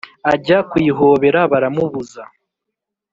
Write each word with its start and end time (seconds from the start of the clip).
Ajya 0.33 0.57
kuyihobera 0.69 1.41
baramubuza: 1.51 2.21